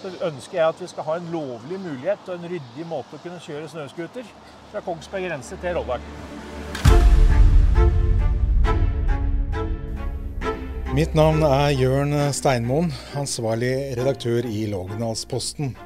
[0.00, 3.22] så ønsker jeg at vi skal ha en lovlig mulighet og en ryddig måte å
[3.22, 4.28] kunne kjøre snøscooter
[4.70, 6.04] fra Kongsberg grense til Rådal.
[10.96, 15.76] Mitt navn er Jørn Steinmoen, ansvarlig redaktør i Lågendalsposten.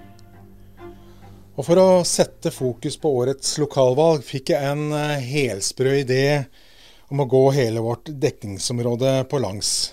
[1.54, 6.24] Og For å sette fokus på årets lokalvalg fikk jeg en eh, helsprø idé
[7.12, 9.92] om å gå hele vårt dekningsområde på langs.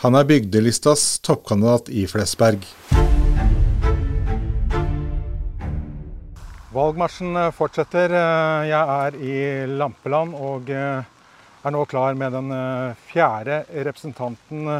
[0.00, 2.62] Han er bygdelistas toppkandidat i Flesberg.
[6.72, 8.14] Valgmarsjen fortsetter.
[8.64, 9.34] Jeg er i
[9.68, 12.48] Lampeland og er nå klar med den
[13.10, 14.70] fjerde representanten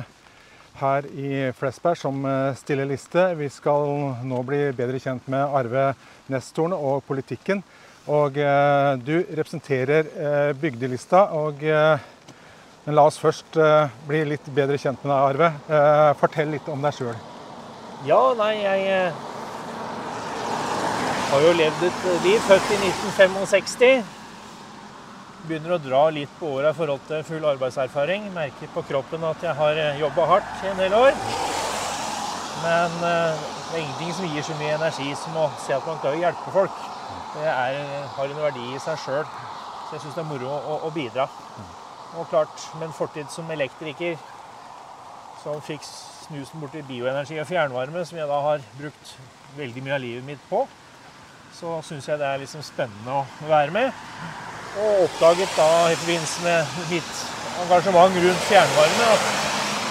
[0.80, 2.24] her i Flesberg som
[2.56, 3.26] stiller liste.
[3.36, 5.90] Vi skal nå bli bedre kjent med Arve
[6.32, 7.60] Nestorne og politikken.
[8.08, 11.26] Og eh, du representerer eh, bygdelista.
[11.36, 11.98] og eh,
[12.90, 13.54] Men la oss først
[14.08, 15.50] bli litt bedre kjent med deg, Arve.
[16.18, 17.14] Fortell litt om deg sjøl.
[18.02, 19.12] Ja, nei, jeg
[21.30, 22.42] har jo levd et liv.
[22.48, 24.02] Født i 1965.
[25.46, 28.26] Begynner å dra litt på åra i forhold til full arbeidserfaring.
[28.34, 31.14] Merker på kroppen at jeg har jobba hardt i en del år.
[32.66, 36.18] Men det er ingenting som gir så mye energi som å se at man kan
[36.18, 36.86] hjelpe folk
[37.36, 37.84] det er,
[38.16, 39.28] har en verdi i seg sjøl.
[39.86, 41.30] Så jeg syns det er moro å, å, bidra.
[42.18, 44.18] Og klart, med en fortid som elektriker
[45.42, 49.12] som fikk snusen borti bioenergi og fjernvarme, som jeg da har brukt
[49.56, 50.64] veldig mye av livet mitt på,
[51.56, 53.92] så syns jeg det er liksom spennende å være med.
[54.80, 57.22] Og oppdaget da i forbindelse med mitt
[57.64, 59.30] engasjement rundt fjernvarme at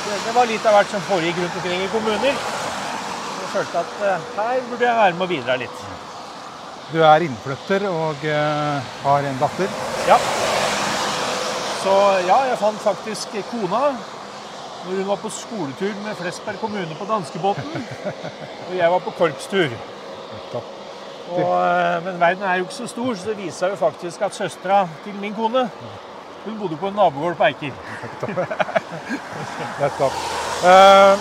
[0.09, 2.39] det, var litt av hvert som foregikk rundt omkring i kommuner.
[3.39, 5.83] Jeg følte at eh, her burde jeg være med å bidra litt.
[6.89, 9.75] Du er innflytter og uh, har en datter?
[10.09, 10.17] Ja.
[11.79, 11.91] Så
[12.27, 13.93] ja, jeg fant faktisk kona
[14.79, 17.87] når hun var på skoletur med Flesberg kommune på danskebåten.
[18.69, 19.75] Og jeg var på korpstur.
[21.29, 24.21] Og, uh, men verden er jo ikke så stor, så det viser seg jo faktisk
[24.25, 25.67] at søstera til min kone
[26.45, 27.75] hun bodde på en nabogård på Eiker.
[29.81, 30.15] Nettopp.
[30.63, 31.19] Uh,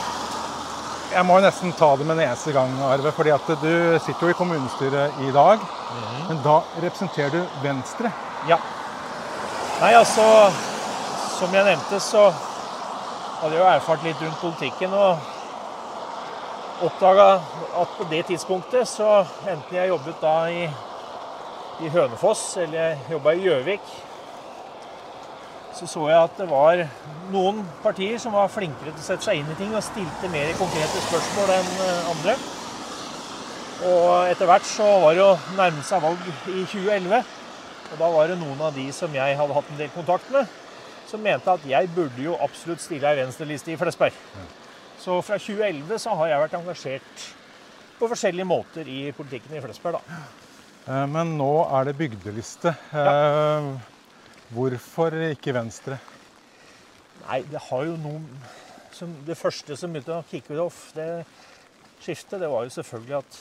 [1.13, 3.13] jeg må nesten ta det med en eneste gang, Arve.
[3.13, 5.59] fordi at du sitter jo i kommunestyret i dag.
[5.59, 6.19] Mm.
[6.29, 8.13] Men da representerer du Venstre.
[8.49, 8.61] Ja.
[9.79, 10.23] Nei, altså
[11.39, 12.33] Som jeg nevnte, så
[13.39, 14.95] hadde jeg jo erfart litt rundt politikken.
[14.99, 17.29] Og oppdaga
[17.83, 20.67] at på det tidspunktet så enten jeg jobbet da i,
[21.87, 23.95] i Hønefoss eller jeg jobba i Gjøvik
[25.79, 26.81] så så jeg at det var
[27.31, 30.51] noen partier som var flinkere til å sette seg inn i ting og stilte mer
[30.59, 32.35] konkrete spørsmål enn eh, andre.
[33.87, 37.38] Og etter hvert så var det å nærme seg valg i 2011.
[37.93, 40.49] Og da var det noen av de som jeg hadde hatt en del kontakt med,
[41.09, 44.17] som mente at jeg burde jo absolutt stille ei venstreliste i Flesberg.
[45.01, 47.25] Så fra 2011 så har jeg vært engasjert
[47.99, 50.19] på forskjellige måter i politikken i Flesberg, da.
[50.89, 52.75] Eh, men nå er det bygdeliste.
[52.93, 53.07] Ja.
[53.15, 53.71] Eh,
[54.49, 55.99] Hvorfor ikke Venstre?
[57.27, 58.25] Nei, det har jo noen
[58.97, 61.27] som, Det første som begynte å kicke off det
[62.01, 63.37] skiftet, det var jo selvfølgelig at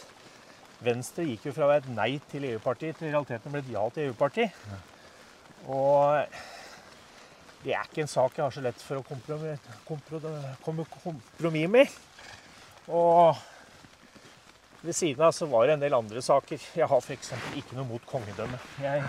[0.83, 3.73] Venstre gikk jo fra å være et nei til EU-parti til i realiteten ble et
[3.73, 4.45] ja til EU-parti.
[4.45, 4.79] Ja.
[5.73, 6.38] Og
[7.63, 9.63] det er ikke en sak jeg har så lett for å kompromiss,
[11.03, 11.95] kompromiss med.
[12.93, 13.35] Og
[14.83, 16.61] ved siden av så var det en del andre saker.
[16.77, 17.33] Jeg har f.eks.
[17.57, 18.59] ikke noe mot kongedømme.
[18.83, 19.03] Jeg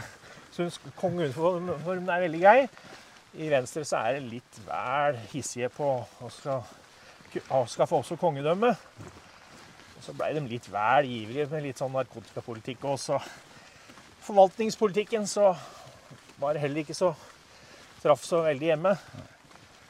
[0.56, 2.58] syns kongeuniformen er veldig grei.
[3.38, 6.64] I Venstre så er det litt vel hissige på å skal
[7.52, 8.72] avskaffe også kongedømme.
[9.98, 13.18] Og så blei de litt vel ivrige med litt sånn narkotikapolitikk også.
[14.28, 15.50] Forvaltningspolitikken så
[16.38, 17.10] var det heller ikke så
[17.98, 18.94] traff så veldig hjemme.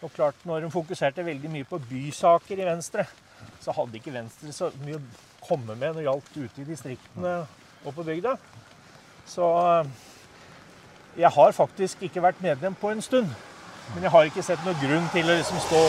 [0.01, 3.05] Og klart, når de fokuserte veldig mye på bysaker i Venstre,
[3.61, 7.35] så hadde ikke Venstre så mye å komme med når det gjaldt ute i distriktene
[7.85, 8.37] og på bygda.
[9.29, 9.49] Så
[11.19, 13.29] jeg har faktisk ikke vært medlem på en stund.
[13.95, 15.83] Men jeg har ikke sett noen grunn til å liksom stå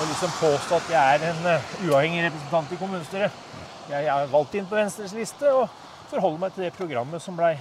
[0.00, 3.42] og liksom påstå at jeg er en uh, uavhengig representant i kommunestyret.
[3.90, 5.66] Jeg er valgt inn på Venstres liste og
[6.10, 7.52] forholder meg til det programmet som, ble,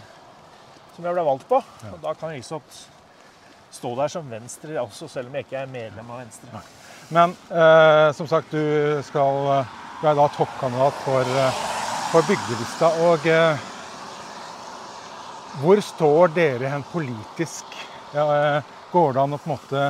[0.95, 1.59] som jeg ble valgt på.
[1.91, 2.63] Og da kan jeg liksom
[3.73, 6.61] stå der som Venstre også, selv om jeg ikke er medlem av Venstre.
[7.09, 9.65] Men eh, som sagt, du skal
[9.99, 11.55] Du er da toppkandidat for, eh,
[12.13, 12.87] for bygdelista.
[13.03, 13.65] Og eh,
[15.59, 17.65] hvor står dere hen politisk?
[18.13, 19.81] Ja, eh, går det an å på en måte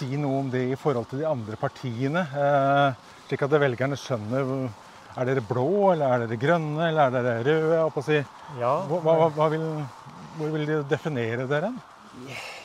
[0.00, 2.24] si noe om det i forhold til de andre partiene?
[2.24, 4.48] Eh, slik at velgerne skjønner
[5.18, 7.70] Er dere blå, eller er dere grønne, eller er dere røde?
[7.74, 8.18] jeg å Si.
[8.60, 9.64] Ja, Hva, hva, hva vil,
[10.36, 11.72] hvor vil de definere dere?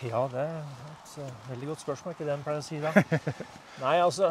[0.06, 2.14] ja, det er et eh, veldig godt spørsmål.
[2.16, 2.92] Ikke det en pleier å si da.
[3.84, 4.30] Nei, altså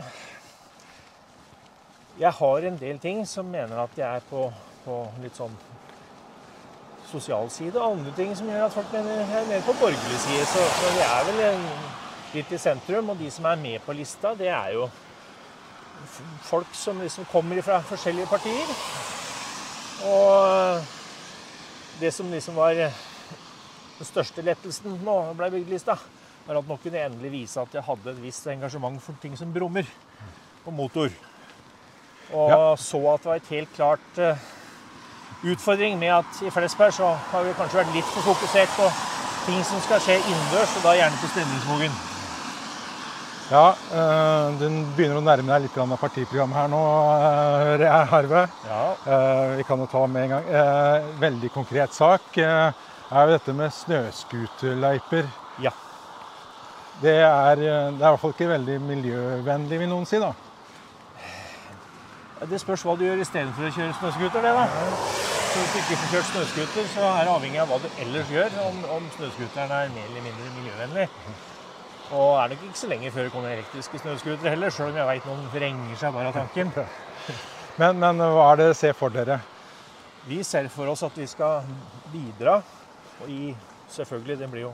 [2.21, 4.47] Jeg har en del ting som mener at jeg er på,
[4.85, 5.55] på litt sånn
[7.11, 10.21] sosial side, og andre ting som gjør at folk mener jeg er mer på borgerlig
[10.23, 10.47] side.
[10.51, 11.67] Så, så jeg er vel en,
[12.35, 13.11] litt i sentrum.
[13.15, 14.89] Og de som er med på lista, det er jo
[16.45, 18.73] folk som liksom kommer fra forskjellige partier.
[20.05, 20.85] Og
[22.01, 22.93] det som liksom var den
[24.05, 25.97] største lettelsen nå ble byggelista,
[26.45, 29.37] var at nå kunne jeg endelig vise at jeg hadde et visst engasjement for ting
[29.39, 29.87] som brummer
[30.67, 31.09] og motor.
[32.35, 32.77] Og Ja.
[32.77, 34.37] så at det var et helt klart eh,
[35.45, 38.91] utfordring med at i Flesberg så har vi kanskje vært litt for fokusert på
[39.47, 41.93] ting som skal skje innendørs, og da gjerne på Stemningsmogen.
[43.51, 48.49] Ja, øh, du begynner å nærme deg litt av partiprogrammet her nå, øh, er Harve.
[48.71, 50.47] Ja, Uh, vi kan jo ta med en gang.
[50.49, 52.73] Uh, veldig konkret sak uh,
[53.11, 55.29] er jo dette med snøscooterløyper.
[55.61, 55.71] ja.
[57.03, 60.21] Det er, eh, det er i hvert fall ikke veldig miljøvennlig, vil noen si.
[60.23, 60.33] da.
[62.49, 64.43] Det spørs hva du gjør istedenfor å kjøre snøscooter.
[64.43, 64.67] det da.
[65.55, 68.31] Så Hvis du ikke får kjørt snøscooter, så er det avhengig av hva du ellers
[68.31, 71.09] gjør, om, om snøscooteren er mer eller mindre miljøvennlig.
[72.13, 75.09] Og er nok ikke så lenge før det kommer elektriske snøscootere heller, sjøl om jeg
[75.09, 76.73] veit noen vrenger seg bare av tanken.
[77.81, 79.41] Men, men hva er det dere ser for dere?
[80.29, 81.65] Vi ser for oss at vi skal
[82.13, 82.61] bidra,
[83.19, 83.49] og i
[83.91, 84.71] selvfølgelig, det blir jo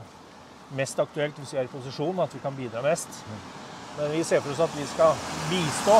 [0.77, 3.23] mest aktuelt hvis vi er i posisjon, at vi kan bidra mest.
[3.97, 5.17] Men vi ser for oss at vi skal
[5.49, 5.97] bistå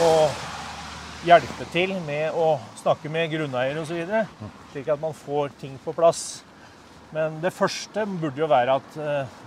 [0.00, 4.00] og hjelpe til med å snakke med grunneiere osv.,
[4.72, 6.42] slik at man får ting på plass.
[7.12, 9.38] Men det første burde jo være at eh,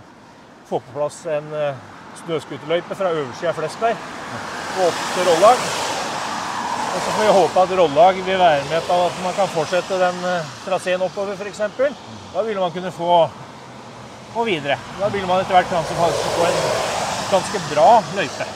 [0.66, 1.82] få på plass en eh,
[2.24, 4.06] snøscooterløype fra øversida av Flesberg
[4.76, 5.66] og opp til Rollag.
[6.96, 10.00] Og så får vi håpe at Rollag vil være med på at man kan fortsette
[10.00, 11.62] den eh, traseen oppover f.eks.
[12.34, 13.10] Da vil man kunne få
[14.36, 14.76] og videre.
[15.00, 16.58] Da vil man etter hvert kanskje få en
[17.30, 18.48] ganske bra løype.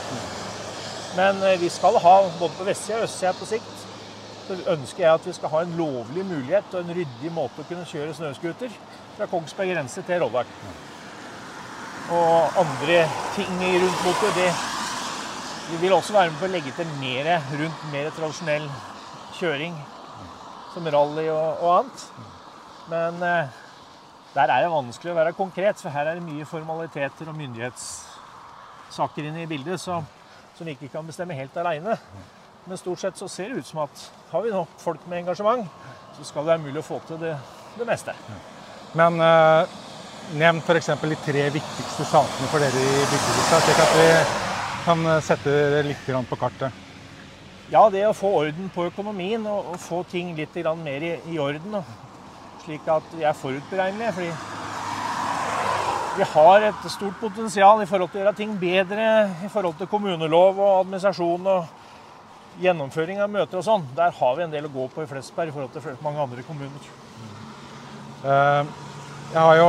[1.17, 3.87] Men eh, vi skal ha både på vestsida og østsida på sikt.
[4.47, 7.67] Så ønsker jeg at vi skal ha en lovlig mulighet og en ryddig måte å
[7.69, 8.73] kunne kjøre snøscooter
[9.15, 10.49] fra Kongsberg grense til Rollag.
[12.09, 13.03] Og andre
[13.35, 14.31] ting rundt motor,
[15.71, 18.65] vi vil også være med på å legge til mer rundt mer tradisjonell
[19.37, 19.77] kjøring,
[20.73, 22.05] som rally og, og annet.
[22.91, 23.59] Men eh,
[24.33, 29.29] der er det vanskelig å være konkret, for her er det mye formaliteter og myndighetssaker
[29.29, 30.05] inne i bildet som,
[30.57, 31.97] som vi ikke kan bestemme helt aleine.
[32.65, 35.67] Men stort sett så ser det ut som at har vi nok folk med engasjement,
[36.17, 37.33] så skal det være mulig å få til det,
[37.77, 38.15] det meste.
[38.97, 39.79] Men eh,
[40.37, 40.93] nevn f.eks.
[41.01, 44.07] de tre viktigste sakene for dere i bygdelista, slik at vi
[44.85, 46.87] kan eh, sette det litt på kartet.
[47.71, 51.77] Ja, det å få orden på økonomien og, få ting litt mer i, orden.
[52.65, 54.11] Slik at vi er forutberegnelige.
[54.11, 54.31] Fordi
[56.17, 59.87] vi har et stort potensial i forhold til å gjøre ting bedre i forhold til
[59.87, 63.87] kommunelov og administrasjon og gjennomføring av møter og sånn.
[63.95, 66.43] Der har vi en del å gå på i Flesberg i forhold til mange andre
[66.43, 66.91] kommuner.
[68.21, 68.90] Eh,
[69.31, 69.67] Jeg har jo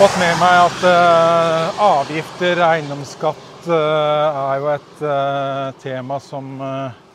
[0.00, 6.54] fått med meg at uh, avgifter, eiendomsskatt, uh, er jo et uh, tema som,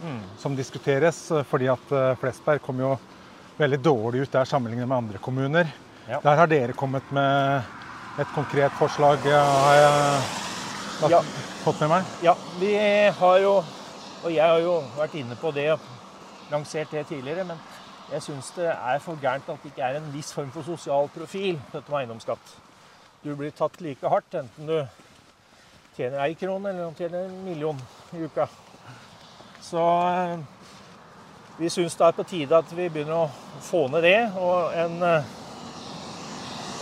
[0.02, 0.18] Mm.
[0.42, 1.18] som diskuteres.
[1.46, 2.96] Fordi at Flesberg kom jo
[3.60, 5.68] veldig dårlig ut der sammenlignet med andre kommuner.
[6.10, 6.18] Ja.
[6.24, 7.62] Der har dere kommet med
[8.18, 11.20] et konkret forslag, har jeg Ja.
[11.64, 12.10] fått med meg.
[12.26, 12.74] Ja, vi
[13.20, 13.54] har jo,
[14.24, 15.86] og jeg har jo vært inne på det og
[16.50, 17.62] lansert det tidligere, men
[18.12, 21.08] jeg syns det er for gærent at det ikke er en viss form for sosial
[21.14, 22.56] profil dette med eiendomsskatt.
[23.24, 24.80] Du blir tatt like hardt enten du
[25.96, 27.80] tjener ei krone eller om du tjener en million
[28.18, 28.48] i uka.
[29.62, 30.40] Så eh,
[31.60, 34.20] vi syns det er på tide at vi begynner å få ned det.
[34.42, 35.34] Og en, eh,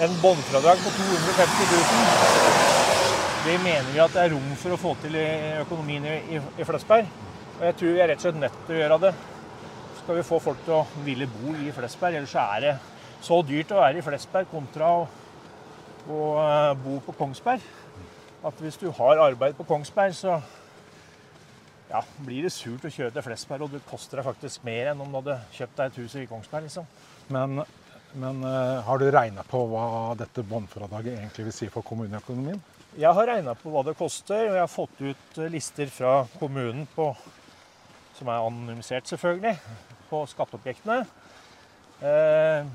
[0.06, 2.40] en båndfradrag på 250 000
[3.40, 5.28] det mener vi at det er rom for å få til i
[5.62, 7.08] økonomien i, i, i Flesberg.
[7.60, 9.14] Og jeg tror vi er rett og slett nødt til å gjøre det.
[10.10, 12.72] Skal vi få folk til å ville bo i Flesberg, ellers er det
[13.22, 15.02] så dyrt å være i Flesberg kontra å,
[16.10, 17.68] å eh, bo på Kongsberg.
[18.50, 20.40] At hvis du har arbeid på Kongsberg, så
[21.92, 25.04] ja, blir det surt å kjøre til Flesberg, og det koster deg faktisk mer enn
[25.06, 26.66] om du hadde kjøpt deg et hus i Kongsberg.
[26.66, 26.90] liksom.
[27.38, 27.62] Men,
[28.24, 29.86] men eh, har du regna på hva
[30.18, 32.58] dette båndfradraget egentlig vil si for kommuneøkonomien?
[32.98, 36.24] Jeg har regna på hva det koster, og jeg har fått ut eh, lister fra
[36.42, 37.12] kommunen på,
[38.18, 39.54] som er anonymisert, selvfølgelig,
[40.10, 41.04] på skatteobjektene.
[42.02, 42.66] Eh,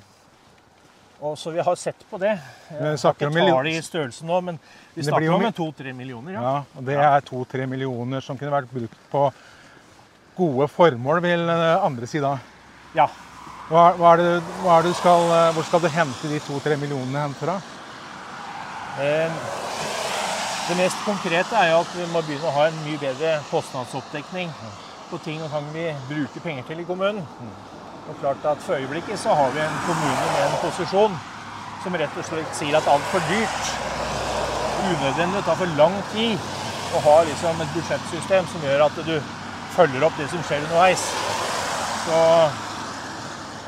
[1.24, 2.34] og så vi har sett på det.
[2.68, 4.58] Jeg har ikke tall i størrelse nå, men
[4.94, 6.36] vi snakker om to-tre millioner.
[6.36, 6.42] Ja.
[6.42, 9.28] Ja, og det er to-tre millioner som kunne vært brukt på
[10.36, 12.36] gode formål, vil eh, andre si da.
[12.96, 13.08] ja.
[13.64, 16.40] Hva, hva er det, hva er det du skal, eh, hvor skal du hente de
[16.44, 17.54] to-tre millionene hen fra?
[20.68, 24.52] Det mest konkrete er jo at vi må begynne å ha en mye bedre kostnadsoppdekning
[25.14, 27.22] på ting og tang vi bruker penger til i kommunen.
[28.08, 31.14] Og klart at For øyeblikket så har vi en kommune med en posisjon
[31.84, 33.72] som rett og slett sier at alt er for dyrt.
[34.84, 36.38] Unødvendig, tar for lang tid
[36.96, 39.14] å ha liksom et budsjettsystem som gjør at du
[39.76, 41.08] følger opp det som skjer underveis.
[42.06, 42.22] Så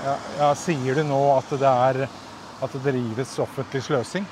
[0.07, 2.03] Ja, ja, sier du nå at det er
[2.63, 4.27] at det drives offentlig sløsing?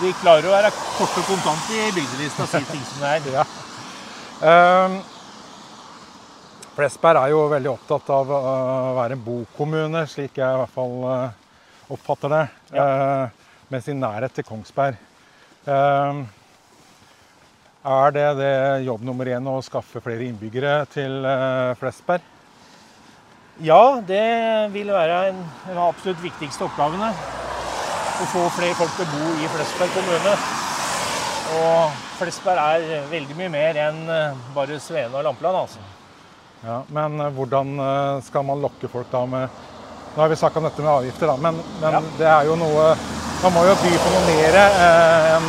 [0.00, 3.32] Vi klarer å være kort og kontant i bygdelista og si ting som det er.
[3.40, 3.44] Ja.
[4.40, 4.94] Um,
[6.72, 8.40] Flesberg er jo veldig opptatt av å
[8.96, 11.34] være en bokommune, slik jeg i hvert fall eh,
[11.92, 12.44] oppfatter det.
[12.72, 13.40] eh,
[13.70, 14.96] med sin nærhet til Kongsberg.
[15.66, 16.24] Um,
[17.84, 18.54] er det, det
[18.86, 22.24] jobb nummer én å skaffe flere innbyggere til eh, Flesberg?
[23.60, 24.24] Ja, det
[24.72, 27.12] vil være en en av de absolutt viktigste oppgavene.
[28.20, 30.34] Å få flere folk til å bo i Flesberg kommune.
[31.56, 35.56] Og Flesberg er veldig mye mer enn eh, bare Svene og Lampeland.
[35.64, 35.80] altså.
[36.66, 39.48] Ja, men eh, hvordan eh, skal man lokke folk da med
[40.10, 42.00] Nå har vi snakka om dette med avgifter, da, men, men Ja.
[42.18, 42.86] det er jo noe
[43.44, 45.46] Man må jo by på noe mer eh, enn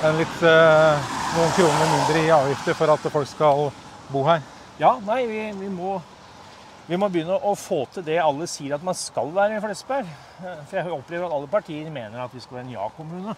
[0.00, 3.66] en litt eh, noen kroner mindre i avgifter for at folk skal
[4.10, 4.40] bo her.
[4.80, 5.98] Ja, nei, vi, vi, må,
[6.90, 10.08] vi må begynne å få til det alle sier at man skal være i Flesberg.
[10.40, 13.34] For jeg opplever at alle partier mener at vi skal være en ja-kommune.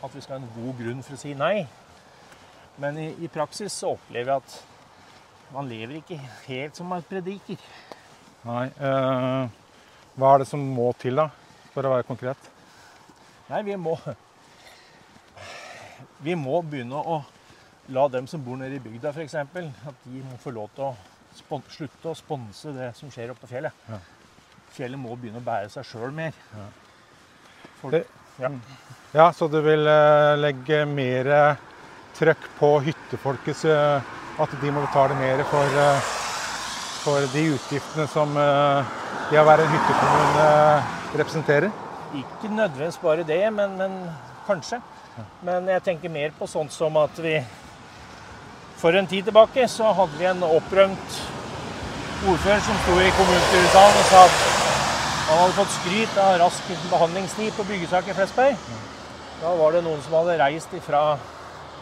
[0.00, 1.66] At vi skal ha en god grunn for å si nei.
[2.80, 7.60] Men i, i praksis så opplever jeg at man lever ikke helt som man prediker.
[8.46, 9.50] Nei, Øh,
[10.16, 11.26] hva er det som må til, da,
[11.74, 12.48] for å være konkret?
[13.50, 13.98] Nei, vi må
[16.24, 17.18] Vi må begynne å
[17.92, 21.15] la dem som bor nede i bygda f.eks., at de må få lov til å
[21.38, 23.86] slutte å sponse det som skjer oppe på fjellet.
[23.88, 24.00] Ja.
[24.76, 26.36] Fjellet må begynne å bære seg sjøl mer.
[26.56, 26.66] Ja.
[27.80, 28.50] Folk, ja.
[29.16, 31.28] Ja, så du vil eh, legge mer
[32.16, 36.10] trøkk på hyttefolkets eh, At de må betale mer for, eh,
[37.00, 40.48] for de utgiftene som det å være en hyttekommune
[41.16, 41.72] representerer?
[42.16, 43.96] Ikke nødvendigvis bare det, men, men
[44.46, 44.82] kanskje.
[45.46, 47.38] Men jeg tenker mer på sånt som at vi
[48.76, 51.20] For en tid tilbake så hadde vi en opprømt
[52.28, 54.36] ordfører som sto i kommunestyresalen og sa at
[55.26, 58.60] han hadde fått skryt av rask behandlingstid på byggesaker i Flesberg.
[59.40, 61.00] Da var det noen som hadde reist ifra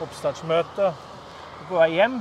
[0.02, 1.02] oppstartsmøtet
[1.68, 2.20] på vei hjem.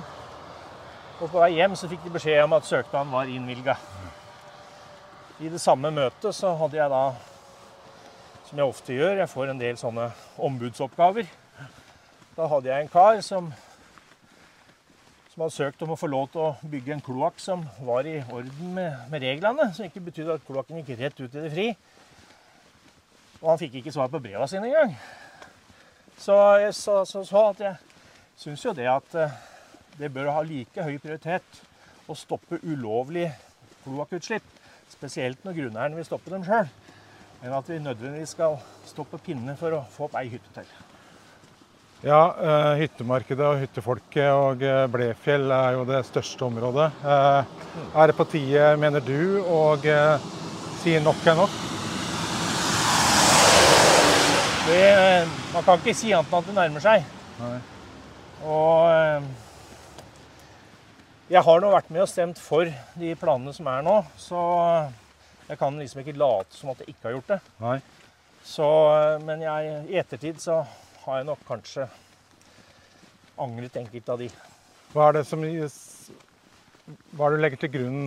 [1.19, 3.77] Og på vei hjem så fikk de beskjed om at søknaden var innvilga.
[5.41, 7.03] I det samme møtet så hadde jeg da
[8.49, 9.21] som jeg ofte gjør.
[9.21, 10.09] Jeg får en del sånne
[10.49, 11.29] ombudsoppgaver.
[12.37, 13.53] Da hadde jeg en kar som,
[15.33, 18.19] som hadde søkt om å få lov til å bygge en kloakk som var i
[18.21, 19.65] orden med, med reglene.
[19.73, 21.65] Som ikke betydde at kloakken gikk rett ut i det fri.
[23.41, 24.93] Og han fikk ikke svar på breva sine engang.
[26.21, 27.73] Så jeg sa så, så at jeg
[28.43, 29.35] syns jo det at eh,
[29.97, 31.63] det bør ha like høy prioritet
[32.05, 33.25] å stoppe ulovlig
[33.87, 34.45] kloakkutslipp.
[34.93, 36.69] Spesielt når grunneieren vil stoppe dem sjøl
[37.43, 40.69] enn at vi nødvendigvis skal stå på pinne for å få opp ei hytte til.
[42.03, 46.89] Ja, eh, hyttemarkedet og hyttefolket og eh, Blefjell er jo det største området.
[46.99, 47.45] Eh,
[47.95, 50.19] er det på tide, mener du, å sier
[50.81, 51.55] si nok er nok?
[54.67, 54.83] Det,
[55.53, 57.07] man kan ikke si annet enn at det nærmer seg.
[57.39, 57.55] Nei.
[58.51, 59.31] Og
[61.31, 62.67] jeg har nå vært med og stemt for
[62.99, 64.43] de planene som er nå, så
[65.47, 67.41] jeg kan liksom ikke late som at jeg ikke har gjort det.
[67.63, 67.79] Nei.
[68.43, 68.67] Så,
[69.23, 70.65] men jeg, i ettertid så
[71.05, 71.87] har jeg nok kanskje
[73.43, 74.29] angret enkelte av de.
[74.93, 78.03] Hva er det som Hva er det du legger til grunn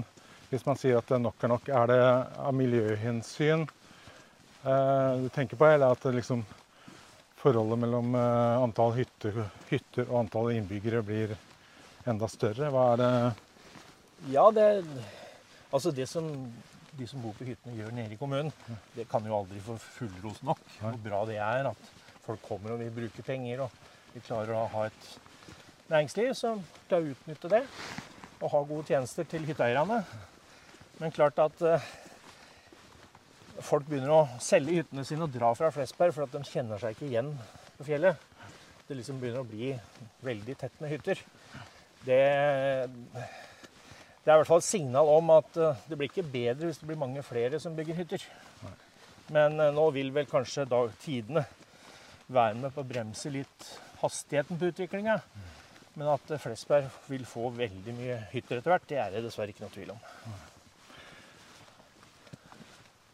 [0.50, 1.68] hvis man sier at det nok er nok?
[1.68, 1.98] Er det
[2.38, 6.44] av miljøhensyn eh, du tenker på, eller at det liksom
[7.40, 11.34] forholdet mellom eh, antall hytter, hytter og antall innbyggere blir
[12.06, 12.70] enda større?
[12.70, 13.12] Hva er det
[14.32, 14.70] Ja, det
[15.74, 16.30] Altså, det som
[16.96, 18.52] de som bor på hyttene gjør nede i kommunen,
[18.94, 20.62] det kan jo aldri få fullros nok.
[20.78, 21.90] Hvor bra det er at
[22.26, 25.09] folk kommer og vil bruke penger, og vi klarer å ha et
[25.90, 27.62] næringsliv som klarer å utnytte det
[28.37, 30.02] og ha gode tjenester til hytteeierne.
[31.00, 31.88] Men klart at eh,
[33.64, 36.97] folk begynner å selge hyttene sine og dra fra Flesberg for at de kjenner seg
[36.97, 37.33] ikke igjen
[37.78, 38.21] på fjellet.
[38.87, 39.73] Det liksom begynner å bli
[40.25, 41.21] veldig tett med hytter.
[42.06, 42.21] Det,
[43.16, 46.83] det er i hvert fall et signal om at eh, det blir ikke bedre hvis
[46.83, 48.26] det blir mange flere som bygger hytter.
[49.35, 51.47] Men eh, nå vil vel kanskje da tidene
[52.33, 53.68] være med på å bremse litt
[54.00, 55.18] hastigheten på utviklinga.
[55.97, 59.64] Men at Flesberg vil få veldig mye hytter etter hvert, det er det dessverre ikke
[59.64, 60.00] noe tvil om.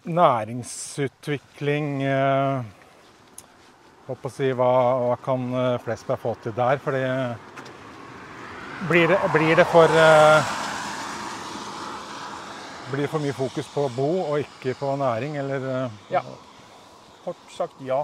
[0.02, 2.64] Næringsutvikling eh,
[4.34, 4.70] si, hva,
[5.04, 6.82] hva kan eh, Flesberg få til der?
[6.82, 7.04] Fordi
[8.90, 10.58] blir det, blir det for eh,
[12.90, 15.62] Blir det for mye fokus på bo og ikke på næring, eller?
[16.12, 16.20] Ja.
[17.22, 18.02] Kort sagt ja.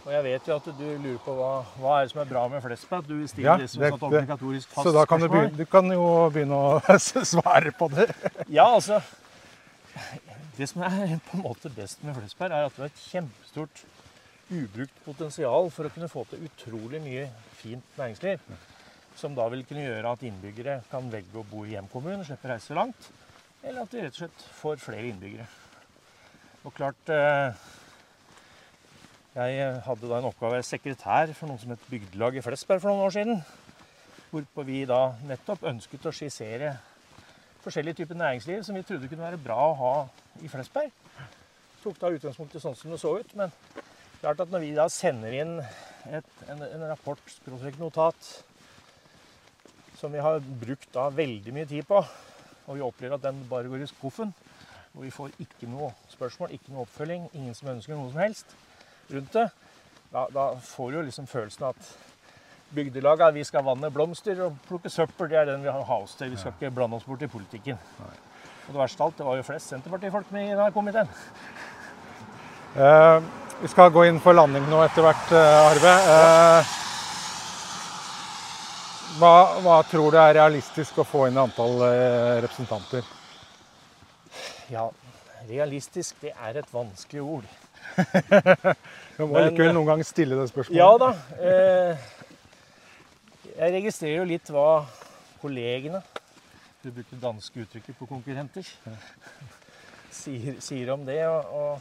[0.00, 2.42] Og jeg vet jo at du lurer på hva, hva er det som er bra
[2.48, 3.08] med Flesberg.
[3.08, 5.92] Du stiller Ja, det som et obligatorisk fast Så da kan du, begynne, du kan
[5.92, 6.98] jo begynne å
[7.34, 8.08] svare på det.
[8.48, 9.00] Ja, altså
[10.56, 13.84] Det som er på en måte best med Flesberg, er at det er et kjempestort
[14.50, 17.28] ubrukt potensial for å kunne få til utrolig mye
[17.60, 18.40] fint næringsliv.
[19.20, 22.54] Som da vil kunne gjøre at innbyggere kan velge å bo i hjemkommunen, slippe å
[22.54, 23.10] reise langt.
[23.60, 25.46] Eller at vi rett og slett får flere innbyggere.
[26.64, 27.60] Og klart eh,
[29.40, 32.82] Jeg hadde da en oppgave å være sekretær for noe som het Bygdelag i Flesberg
[32.82, 33.38] for noen år siden.
[34.28, 36.74] Hvorpå vi da nettopp ønsket å skissere
[37.64, 39.94] forskjellige typer næringsliv som vi trodde kunne være bra å ha
[40.44, 40.92] i Flesberg.
[41.80, 43.54] Tok da utgangspunkt i sånn som det så ut, men
[44.20, 47.36] klart at når vi da sender inn et, en, en rapport,
[47.80, 48.32] notat,
[49.96, 52.02] som vi har brukt da veldig mye tid på,
[52.66, 54.36] og vi opplever at den bare går i skuffen,
[54.92, 58.60] og vi får ikke noe spørsmål, ikke noe oppfølging, ingen som ønsker noe som helst
[59.12, 59.48] rundt det,
[60.10, 61.90] da, da får du jo liksom følelsen at
[62.74, 65.28] bygdelaga, vi skal vanne blomster og plukke søppel.
[65.30, 66.30] Det er den vi har ha oss til.
[66.32, 67.78] Vi skal ikke blande oss bort i politikken.
[68.00, 71.10] Og det verste av alt, det var jo flest Senterpartifolk med i denne komiteen.
[72.76, 73.18] Uh,
[73.62, 75.94] vi skal gå inn for landing nå etter hvert, eh, Arve.
[76.06, 76.76] Uh,
[79.18, 79.34] hva,
[79.66, 81.82] hva tror du er realistisk å få inn i antall
[82.40, 83.02] representanter?
[84.70, 84.86] Ja,
[85.50, 87.50] realistisk, det er et vanskelig ord.
[89.20, 90.80] Du må likevel noen gang stille det spørsmålet.
[90.80, 91.10] Ja da.
[91.44, 91.92] Eh,
[93.50, 94.86] jeg registrerer jo litt hva
[95.42, 96.00] kollegene
[96.80, 98.64] Du brukte danske uttrykket på konkurrenter.
[100.10, 101.18] Sier, sier om det.
[101.28, 101.80] Og, og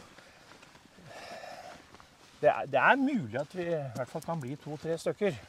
[2.42, 5.40] det, er, det er mulig at vi i hvert fall kan bli to-tre stykker.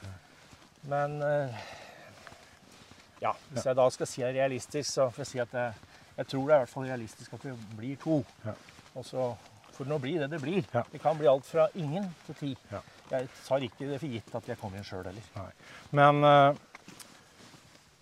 [0.94, 1.60] Men eh,
[3.20, 5.74] ja, hvis jeg da skal si det er realistisk, så får jeg si at jeg,
[6.22, 8.22] jeg tror det er i hvert fall realistisk at vi blir to.
[8.46, 8.54] Ja.
[8.94, 9.32] Og så
[9.84, 10.64] det nå blir det det blir.
[10.72, 10.82] Ja.
[10.92, 12.50] Det kan bli alt fra ingen til ti.
[12.70, 12.80] Ja.
[13.10, 15.52] Jeg tar ikke det for gitt at jeg kommer inn sjøl heller.
[15.96, 16.54] Men eh,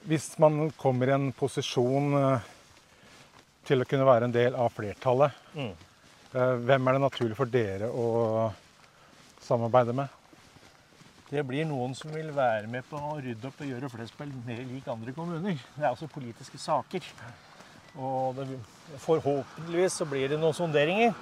[0.09, 2.47] hvis man kommer i en posisjon eh,
[3.69, 5.73] til å kunne være en del av flertallet, Mm.
[6.35, 8.53] eh, hvem er det naturlig for dere å
[9.43, 10.09] samarbeide med?
[11.29, 14.63] Det blir noen som vil være med på å rydde opp og gjøre Flesberg mer
[14.65, 15.59] lik andre kommuner.
[15.75, 17.05] Det er altså politiske saker.
[17.97, 18.47] Og det,
[18.99, 21.15] forhåpentligvis så blir det noen sonderinger.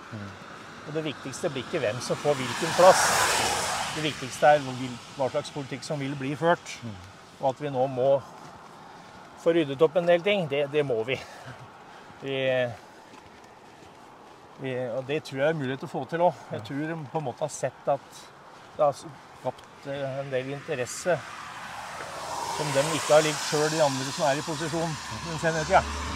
[0.87, 3.05] Og det viktigste blir ikke hvem som får hvilken plass.
[3.97, 4.65] Det viktigste er
[5.17, 6.75] hva slags politikk som vil bli ført.
[7.41, 8.11] Og at vi nå må
[9.43, 11.19] få ryddet opp en del ting, det, det må vi.
[12.23, 12.37] vi.
[14.61, 14.75] vi.
[14.97, 16.45] Og det tror jeg er mulighet til å få til òg.
[16.57, 18.23] Jeg tror de på en måte har sett at
[18.77, 21.19] det har skapt eh, en del interesse
[22.57, 24.95] som de ikke har likt sjøl, de andre som er i posisjon
[25.29, 26.16] den senere tida.